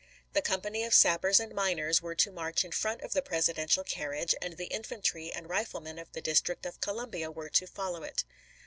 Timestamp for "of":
0.83-0.95, 3.01-3.13, 5.99-6.11, 6.65-6.81